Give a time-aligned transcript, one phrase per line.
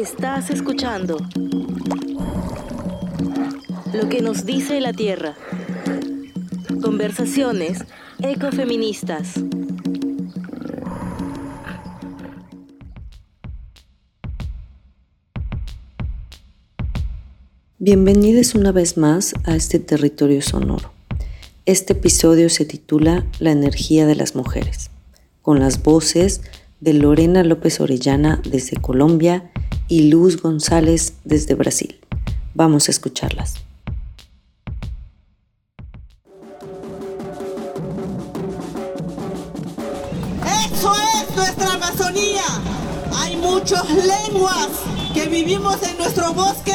[0.00, 1.18] Estás escuchando
[3.92, 5.36] lo que nos dice la Tierra.
[6.80, 7.84] Conversaciones
[8.22, 9.34] ecofeministas.
[17.78, 20.90] Bienvenidos una vez más a este territorio sonoro.
[21.66, 24.90] Este episodio se titula La energía de las mujeres,
[25.42, 26.40] con las voces
[26.80, 29.50] de Lorena López Orellana desde Colombia
[29.90, 32.00] y Luz González desde Brasil.
[32.54, 33.56] Vamos a escucharlas.
[43.14, 44.68] Hay muchas lenguas
[45.14, 46.74] que vivimos en nuestro bosque,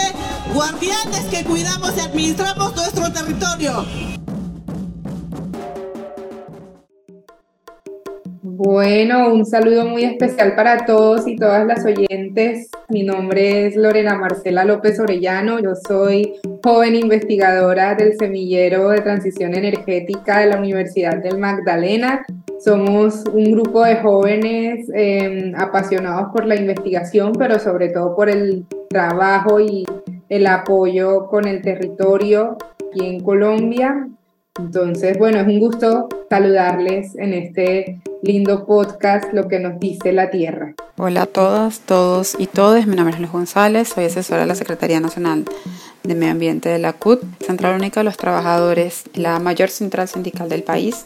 [0.54, 4.15] guardianes que cuidamos y administramos nuestro territorio.
[8.76, 12.70] Bueno, un saludo muy especial para todos y todas las oyentes.
[12.90, 15.59] Mi nombre es Lorena Marcela López Orellano.
[15.59, 22.26] Yo soy joven investigadora del Semillero de Transición Energética de la Universidad del Magdalena
[22.59, 28.66] somos un grupo de jóvenes em, apasionados por la investigación, pero sobre todo por el
[28.90, 29.86] trabajo y
[30.28, 32.58] el apoyo con el territorio
[32.90, 34.09] aquí en Colombia.
[34.59, 40.31] Entonces, bueno, es un gusto saludarles en este lindo podcast, Lo que nos dice la
[40.31, 40.73] Tierra.
[40.98, 42.88] Hola a todas, todos y todes.
[42.88, 45.45] Mi nombre es Luis González, soy asesora de la Secretaría Nacional
[46.04, 50.50] de Medio Ambiente de la CUT, Central Única de los Trabajadores, la mayor central sindical
[50.50, 51.06] del país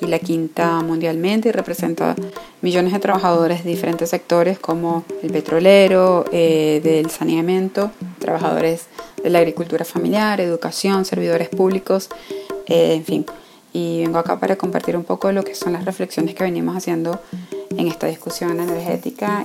[0.00, 2.16] y la quinta mundialmente y representa
[2.60, 8.86] millones de trabajadores de diferentes sectores como el petrolero, eh, del saneamiento, trabajadores
[9.22, 12.08] de la agricultura familiar, educación, servidores públicos,
[12.66, 13.26] eh, en fin.
[13.72, 17.20] Y vengo acá para compartir un poco lo que son las reflexiones que venimos haciendo
[17.70, 19.44] en esta discusión energética.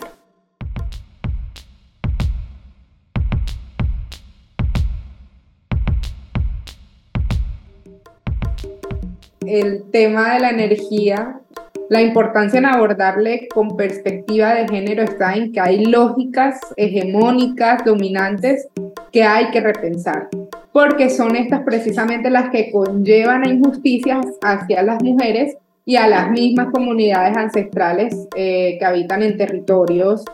[9.45, 11.41] El tema de la energía,
[11.89, 18.67] la importancia en abordarle con perspectiva de género está en que hay lógicas hegemónicas, dominantes,
[19.11, 20.29] que hay que repensar,
[20.73, 26.31] porque son estas precisamente las que conllevan a injusticias hacia las mujeres y a las
[26.31, 30.25] mismas comunidades ancestrales eh, que habitan en territorios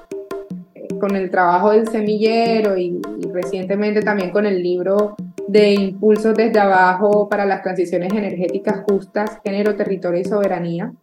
[0.74, 5.16] eh, con el trabajo del semillero y, y, recientemente también con el libro
[5.48, 10.94] de impulsos desde abajo para las transiciones energéticas justas, género, territorio y soberanía,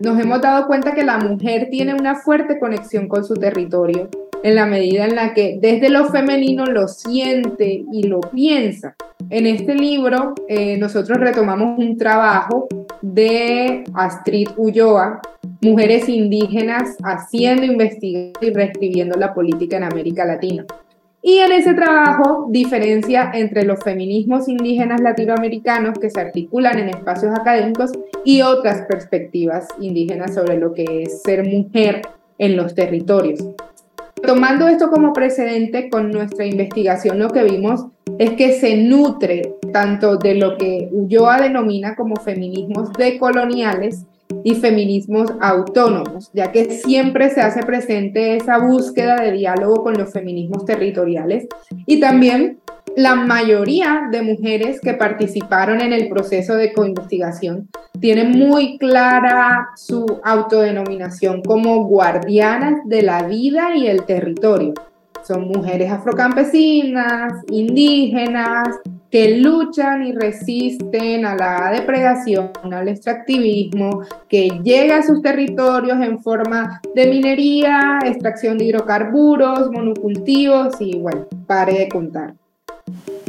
[0.00, 4.08] nos hemos dado cuenta que la mujer tiene una fuerte conexión con su territorio
[4.42, 8.96] en la medida en la que desde lo femenino lo siente y lo piensa.
[9.30, 12.68] En este libro eh, nosotros retomamos un trabajo
[13.00, 15.20] de Astrid Ulloa,
[15.60, 20.66] Mujeres indígenas haciendo investigación y reescribiendo la política en América Latina.
[21.22, 27.32] Y en ese trabajo diferencia entre los feminismos indígenas latinoamericanos que se articulan en espacios
[27.32, 27.92] académicos
[28.24, 32.02] y otras perspectivas indígenas sobre lo que es ser mujer
[32.38, 33.38] en los territorios.
[34.26, 37.86] Tomando esto como precedente con nuestra investigación, lo que vimos
[38.18, 44.06] es que se nutre tanto de lo que Ulloa denomina como feminismos decoloniales
[44.44, 50.12] y feminismos autónomos, ya que siempre se hace presente esa búsqueda de diálogo con los
[50.12, 51.46] feminismos territoriales
[51.86, 52.58] y también
[52.96, 57.68] la mayoría de mujeres que participaron en el proceso de coinvestigación
[58.00, 64.74] tienen muy clara su autodenominación como guardianas de la vida y el territorio.
[65.22, 74.96] Son mujeres afrocampesinas, indígenas, que luchan y resisten a la depredación, al extractivismo, que llega
[74.96, 81.88] a sus territorios en forma de minería, extracción de hidrocarburos, monocultivos y bueno, pare de
[81.88, 82.34] contar.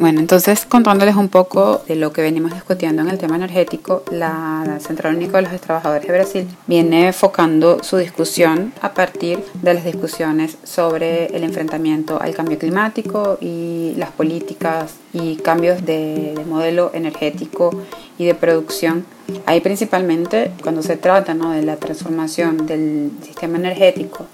[0.03, 4.79] Bueno, entonces contándoles un poco de lo que venimos discutiendo en el tema energético, la
[4.79, 9.85] Central Única de los Trabajadores de Brasil viene enfocando su discusión a partir de las
[9.85, 17.69] discusiones sobre el enfrentamiento al cambio climático y las políticas y cambios de, modelo energético
[18.17, 19.05] y de producción.
[19.45, 21.51] Ahí principalmente cuando se trata ¿no?
[21.51, 24.25] de la transformación del sistema energético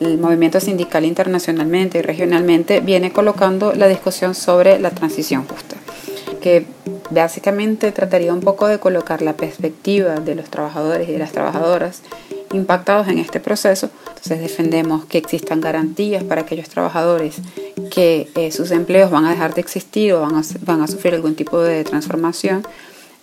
[0.00, 5.76] el movimiento sindical internacionalmente y regionalmente viene colocando la discusión sobre la transición justa,
[6.40, 6.66] que
[7.10, 12.02] básicamente trataría un poco de colocar la perspectiva de los trabajadores y de las trabajadoras
[12.52, 13.90] impactados en este proceso.
[14.08, 17.36] Entonces defendemos que existan garantías para aquellos trabajadores
[17.90, 21.14] que eh, sus empleos van a dejar de existir o van a, van a sufrir
[21.14, 22.64] algún tipo de transformación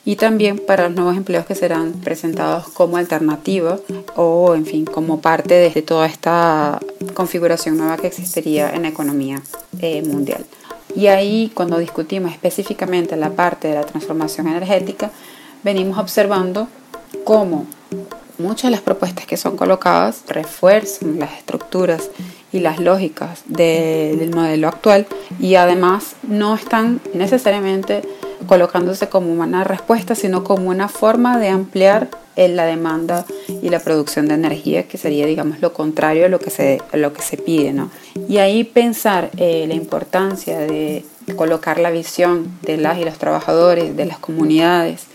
[0.03, 3.79] y también para los nuevos empleos que serán presentados como alternativa
[4.15, 6.79] o, en fin, como parte de toda esta
[7.13, 9.41] configuración nueva que existiría en la economía
[9.79, 10.45] eh, mundial.
[10.95, 15.11] Y ahí, cuando discutimos específicamente la parte de la transformación energética,
[15.63, 16.67] venimos observando
[17.23, 17.65] cómo
[18.39, 22.09] muchas de las propuestas que son colocadas refuerzan las estructuras
[22.51, 25.07] y las lógicas del modelo actual
[25.39, 28.01] y además no están necesariamente
[28.47, 33.25] colocándose como una respuesta, sino como una forma de ampliar la demanda
[33.61, 37.13] y la producción de energía, que sería, digamos, lo contrario a lo que se, lo
[37.13, 37.73] que se pide.
[37.73, 37.91] ¿no?
[38.27, 41.05] Y ahí pensar eh, la importancia de
[41.35, 45.05] colocar la visión de las y los trabajadores, de las comunidades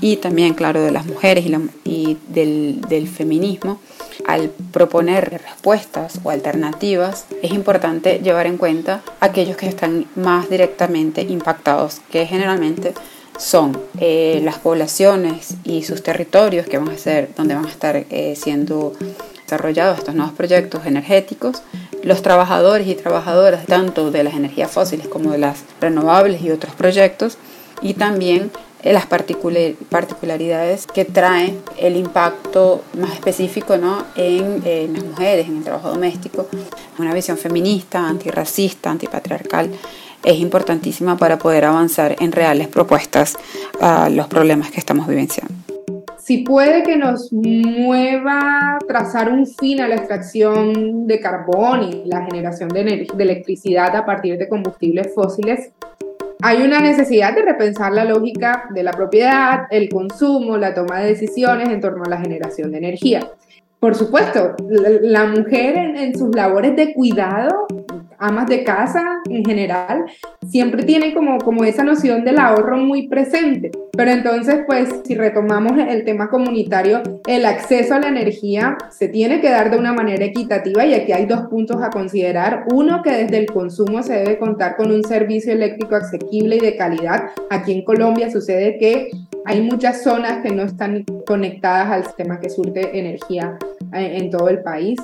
[0.00, 1.46] y también, claro, de las mujeres
[1.84, 3.80] y, del feminismo,
[4.24, 11.22] al proponer respuestas o alternativas, es importante llevar en cuenta aquellos que están más directamente
[11.22, 12.94] impactados, que generalmente
[13.38, 17.96] son eh, las poblaciones y sus territorios que van a ser donde van a estar
[17.96, 18.94] eh, siendo
[19.42, 21.62] desarrollados estos nuevos proyectos energéticos,
[22.02, 26.74] los trabajadores y trabajadoras tanto de las energías fósiles como de las renovables y otros
[26.74, 27.36] proyectos,
[27.82, 28.50] y también
[28.82, 34.04] las particularidades que trae el impacto más específico ¿no?
[34.16, 36.46] en, en, las mujeres, en el trabajo doméstico,
[36.98, 39.70] una visión feminista, antirracista, antipatriarcal,
[40.22, 43.36] es importantísima para poder avanzar en reales propuestas
[43.80, 45.54] a los problemas que estamos vivenciando.
[46.18, 52.24] Si puede que nos mueva trazar un fin a la extracción de carbón y la
[52.24, 55.70] generación de, de electricidad a partir de combustibles fósiles,
[56.46, 61.08] hay una necesidad de repensar la lógica de la propiedad, el consumo, la toma de
[61.08, 63.28] decisiones en torno a la generación de energía.
[63.80, 67.66] Por supuesto, la, mujer en, sus labores de cuidado,
[68.18, 70.04] amas de casa en general,
[70.48, 73.70] siempre tiene como, como esa noción del ahorro muy presente.
[73.96, 79.40] Pero entonces, pues, si retomamos el tema comunitario, el acceso a la energía se tiene
[79.40, 82.64] que dar de una manera equitativa y aquí hay dos puntos a considerar.
[82.72, 86.76] Uno, que desde el consumo se debe contar con un servicio eléctrico asequible y de
[86.76, 87.30] calidad.
[87.50, 89.10] Aquí en Colombia sucede que
[89.44, 93.56] hay muchas zonas que no están conectadas al sistema que surte energía
[93.94, 94.98] eh, en todo el país.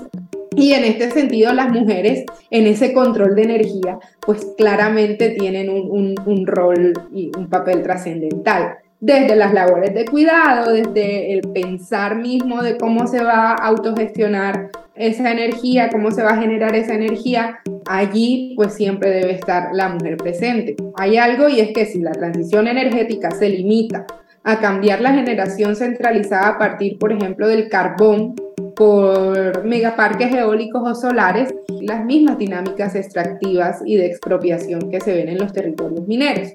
[0.56, 6.14] Y en este sentido, las mujeres en ese control de energía, pues claramente tienen un,
[6.24, 8.76] un, rol y un papel trascendental.
[9.00, 14.70] Desde las labores de cuidado, desde el pensar mismo de cómo se va a autogestionar
[14.94, 19.88] esa energía, cómo se va a generar esa energía, allí pues siempre debe estar la
[19.88, 20.76] mujer presente.
[20.96, 24.06] Hay algo y es que si la transición energética se limita
[24.44, 28.34] a cambiar la generación centralizada a partir, por ejemplo, del carbón
[28.74, 35.28] por megaparques eólicos o solares, las mismas dinámicas extractivas y de expropiación que se ven
[35.28, 36.52] en los territorios mineros.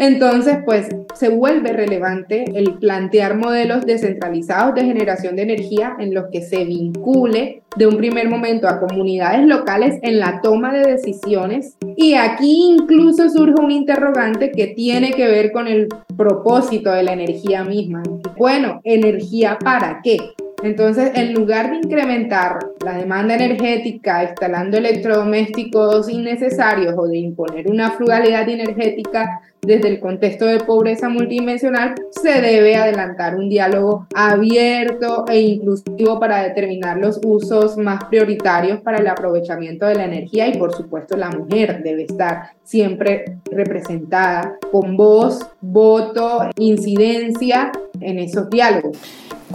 [0.00, 6.28] Entonces, pues se vuelve relevante el plantear modelos descentralizados de generación de energía en los
[6.32, 11.76] que se vincule de un primer momento a comunidades locales en la toma de decisiones.
[11.96, 17.12] Y aquí incluso surge un interrogante que tiene que ver con el propósito de la
[17.12, 18.02] energía misma.
[18.38, 20.16] Bueno, ¿energía para qué?
[20.62, 27.90] Entonces, en lugar de incrementar la demanda energética instalando electrodomésticos innecesarios o de imponer una
[27.92, 35.40] frugalidad energética desde el contexto de pobreza multidimensional, se debe adelantar un diálogo abierto e
[35.40, 40.48] inclusivo para determinar los usos más prioritarios para el aprovechamiento de la energía.
[40.48, 48.50] Y por supuesto la mujer debe estar siempre representada con voz, voto, incidencia en esos
[48.50, 48.96] diálogos.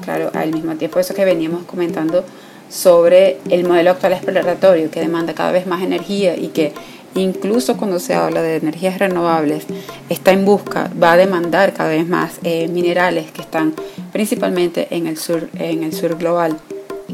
[0.01, 2.23] Claro, al mismo tiempo eso que veníamos comentando
[2.69, 6.73] sobre el modelo actual exploratorio que demanda cada vez más energía y que
[7.15, 9.65] incluso cuando se habla de energías renovables,
[10.09, 13.73] está en busca, va a demandar cada vez más eh, minerales que están
[14.11, 16.57] principalmente en el sur, en el sur global.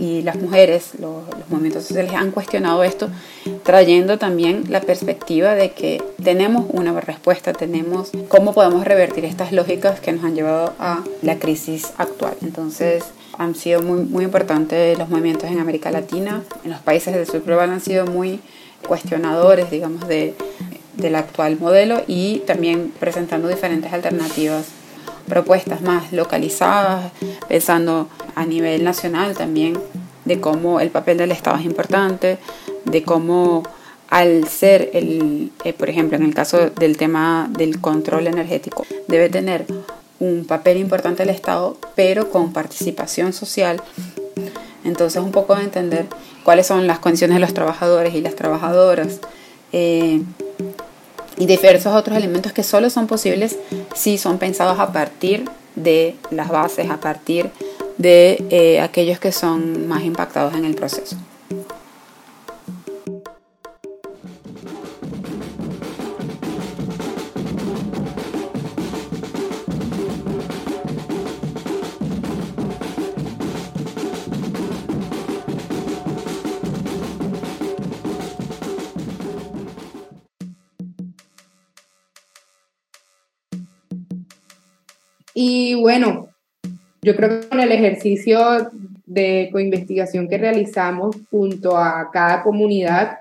[0.01, 3.10] Y las mujeres, los, los movimientos sociales han cuestionado esto,
[3.63, 10.00] trayendo también la perspectiva de que tenemos una respuesta, tenemos cómo podemos revertir estas lógicas
[10.00, 12.34] que nos han llevado a la crisis actual.
[12.41, 13.03] Entonces,
[13.38, 17.43] han sido muy, muy importantes los movimientos en América Latina, en los países del sur
[17.43, 18.39] global han sido muy
[18.88, 20.34] cuestionadores, digamos, de,
[20.98, 24.65] del actual modelo y también presentando diferentes alternativas,
[25.27, 27.11] propuestas más localizadas,
[27.47, 29.77] pensando a nivel nacional también
[30.25, 32.37] de cómo el papel del Estado es importante,
[32.85, 33.63] de cómo
[34.09, 39.29] al ser, el, eh, por ejemplo, en el caso del tema del control energético, debe
[39.29, 39.65] tener
[40.19, 43.81] un papel importante el Estado, pero con participación social.
[44.83, 46.07] Entonces, un poco de entender
[46.43, 49.19] cuáles son las condiciones de los trabajadores y las trabajadoras
[49.71, 50.21] eh,
[51.41, 53.57] y diversos otros elementos que solo son posibles
[53.95, 57.50] si son pensados a partir de las bases, a partir
[57.98, 61.17] de eh, aquellos que son más impactados en el proceso.
[85.33, 86.29] Y bueno,
[87.01, 88.71] yo creo que con el ejercicio
[89.05, 93.19] de coinvestigación que realizamos junto a cada comunidad,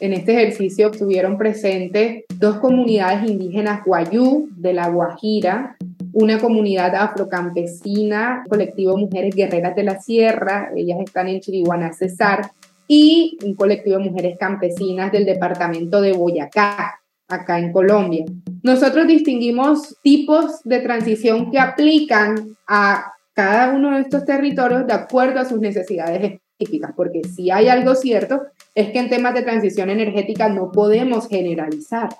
[0.00, 5.76] en este ejercicio estuvieron presentes dos comunidades indígenas guayú de la Guajira,
[6.12, 12.50] una comunidad afrocampesina, colectivo Mujeres Guerreras de la Sierra, ellas están en Chiriguaná, Cesar,
[12.86, 18.24] y un colectivo de mujeres campesinas del departamento de Boyacá, acá en Colombia.
[18.62, 25.40] Nosotros distinguimos tipos de transición que aplican a cada uno de estos territorios de acuerdo
[25.40, 28.42] a sus necesidades específicas, porque si hay algo cierto
[28.74, 32.10] es que en temas de transición energética no podemos generalizar.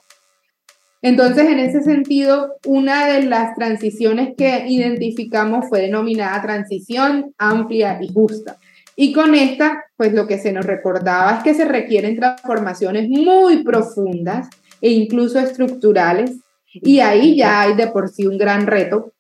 [1.01, 8.13] Entonces, en ese sentido, una de las transiciones que identificamos fue denominada transición amplia y
[8.13, 8.59] justa.
[8.95, 13.65] Y con esta, pues lo que se nos recordaba es que se requieren transformaciones muy
[13.65, 14.49] profundas
[14.83, 16.33] e incluso estructurales,
[16.75, 19.13] y ahí ya hay de por sí un gran reto,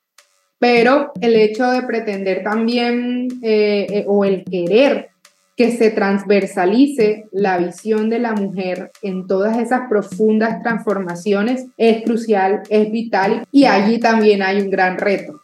[0.58, 5.08] pero el hecho de pretender también eh, eh, o el querer
[5.56, 12.62] que se transversalice la visión de la mujer en todas esas profundas transformaciones es crucial,
[12.68, 15.40] es vital y allí también hay un gran reto.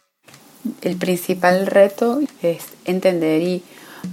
[0.81, 3.61] El principal reto es entender y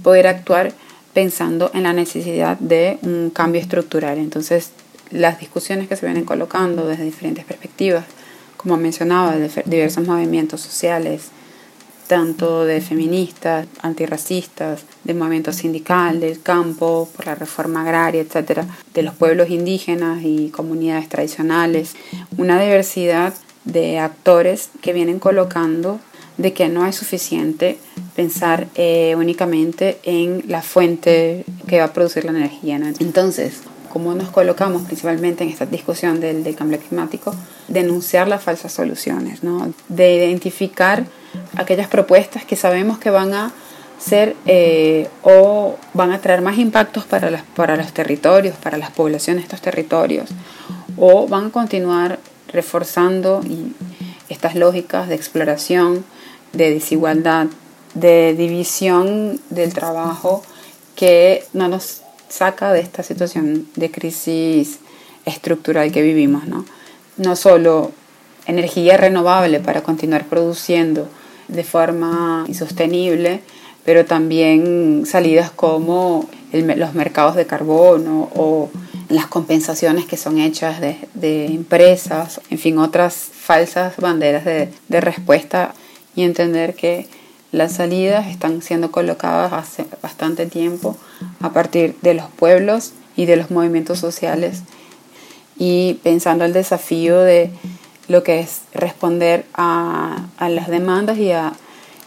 [0.03, 0.71] poder actuar
[1.13, 4.17] pensando en la necesidad de un cambio estructural.
[4.17, 4.71] Entonces,
[5.11, 8.05] las discusiones que se vienen colocando desde diferentes perspectivas
[8.57, 11.29] como mencionaba, de diversos movimientos sociales,
[12.07, 19.03] tanto de feministas, antirracistas, del movimiento sindical, del campo, por la reforma agraria, etcétera, de
[19.03, 21.95] los pueblos indígenas y comunidades tradicionales,
[22.37, 23.33] una diversidad
[23.65, 25.99] de actores que vienen colocando
[26.37, 27.77] de que no es suficiente
[28.15, 32.79] pensar eh, únicamente en la fuente que va a producir la energía.
[32.99, 33.61] Entonces,
[33.97, 37.33] como nos colocamos principalmente en esta discusión del, cambio climático,
[37.67, 39.73] denunciar las falsas soluciones, ¿no?
[39.89, 41.03] de identificar
[41.55, 43.51] aquellas propuestas que sabemos que van a
[43.97, 48.91] ser eh, o van a traer más impactos para, las, para los territorios, para las
[48.91, 50.29] poblaciones de estos territorios,
[50.95, 53.41] o van a continuar reforzando
[54.29, 56.05] estas lógicas de exploración,
[56.53, 57.47] de desigualdad,
[57.95, 60.43] de división del trabajo
[60.95, 64.79] que no nos saca de esta situación de crisis
[65.25, 66.65] estructural que vivimos, ¿no?
[67.17, 67.91] No solo
[68.45, 71.07] energía renovable para continuar produciendo
[71.47, 73.41] de forma insostenible,
[73.83, 78.69] pero también salidas como los mercados de carbono o
[79.09, 85.73] las compensaciones que son hechas de, empresas, en fin, otras falsas banderas de, de respuesta
[86.15, 87.07] y entender que
[87.51, 90.97] las salidas están siendo colocadas hace bastante tiempo
[91.41, 94.63] a partir de los pueblos y de los movimientos sociales
[95.57, 97.51] y pensando el desafío de
[98.07, 101.53] lo que es responder a, las demandas y a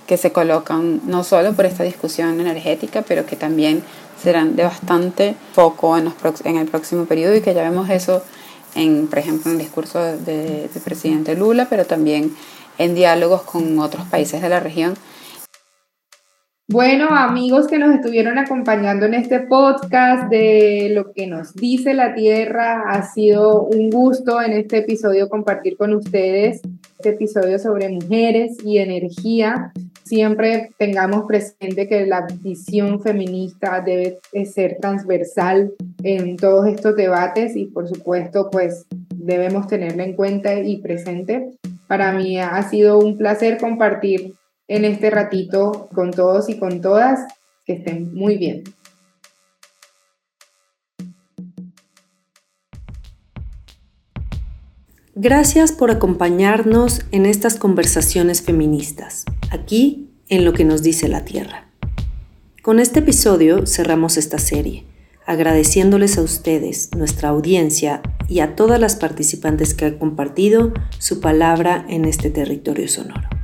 [0.06, 3.82] que se colocan no solo por esta discusión energética, pero que también
[4.20, 6.12] serán de bastante foco en,
[6.44, 8.22] en el próximo periodo y que ya vemos eso
[8.74, 12.34] en, por ejemplo, en el discurso del de presidente Lula, pero también
[12.78, 14.94] en diálogos con otros países de la región
[16.70, 22.14] bueno, amigos que nos estuvieron acompañando en este podcast de lo que nos dice la
[22.14, 26.60] Tierra, ha sido un gusto en este episodio compartir con ustedes
[26.96, 29.72] este episodio sobre mujeres y energía.
[30.04, 35.72] Siempre tengamos presente que la visión feminista debe ser transversal
[36.04, 38.86] en todos estos debates y por supuesto pues
[39.16, 41.50] debemos tenerla en cuenta y presente.
[41.88, 44.34] Para mí ha sido un placer compartir
[44.70, 47.26] en este ratito con todos y con todas.
[47.66, 48.64] Que estén muy bien.
[55.14, 61.68] Gracias por acompañarnos en estas conversaciones feministas, aquí en lo que nos dice la Tierra.
[62.62, 64.84] Con este episodio cerramos esta serie,
[65.26, 71.84] agradeciéndoles a ustedes, nuestra audiencia y a todas las participantes que han compartido su palabra
[71.88, 73.39] en este territorio sonoro.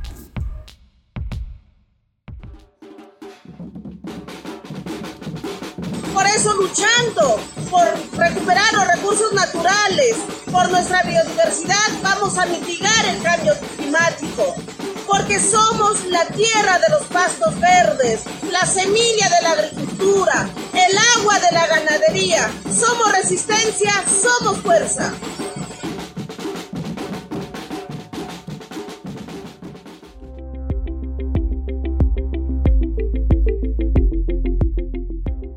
[6.55, 7.39] Luchando
[7.69, 7.85] por
[8.17, 10.15] recuperar los recursos naturales,
[10.51, 14.55] por nuestra biodiversidad, vamos a mitigar el cambio climático.
[15.07, 21.39] Porque somos la tierra de los pastos verdes, la semilla de la agricultura, el agua
[21.39, 22.51] de la ganadería.
[22.65, 25.13] Somos resistencia, somos fuerza.